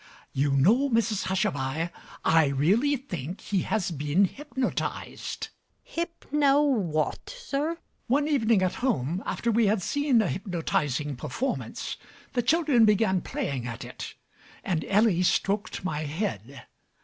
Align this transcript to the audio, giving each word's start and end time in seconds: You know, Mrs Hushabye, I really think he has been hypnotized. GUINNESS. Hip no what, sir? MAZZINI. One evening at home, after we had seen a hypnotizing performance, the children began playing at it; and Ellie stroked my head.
You 0.33 0.53
know, 0.53 0.89
Mrs 0.89 1.25
Hushabye, 1.27 1.91
I 2.25 2.45
really 2.47 2.95
think 2.95 3.39
he 3.39 3.61
has 3.61 3.91
been 3.91 4.25
hypnotized. 4.25 5.41
GUINNESS. 5.41 5.95
Hip 5.95 6.25
no 6.31 6.63
what, 6.63 7.29
sir? 7.29 7.73
MAZZINI. 7.77 7.79
One 8.07 8.27
evening 8.27 8.61
at 8.63 8.73
home, 8.73 9.21
after 9.27 9.51
we 9.51 9.67
had 9.67 9.83
seen 9.83 10.19
a 10.23 10.27
hypnotizing 10.27 11.17
performance, 11.17 11.97
the 12.33 12.41
children 12.41 12.83
began 12.83 13.21
playing 13.21 13.67
at 13.67 13.85
it; 13.85 14.15
and 14.63 14.83
Ellie 14.85 15.21
stroked 15.21 15.85
my 15.85 15.99
head. 16.05 16.65